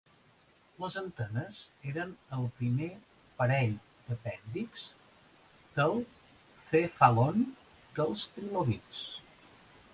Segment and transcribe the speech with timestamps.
[0.83, 1.59] Les antenes
[1.91, 2.87] eren el primer
[3.41, 3.75] parell
[4.07, 4.87] d'apèndixs
[5.77, 5.93] del
[6.67, 7.47] cèfalon
[8.01, 9.07] dels trilobits.